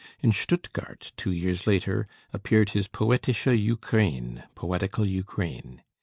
[0.19, 5.83] In Stuttgart, two years later, appeared his 'Poetische Ukraine' (Poetical Ukraine).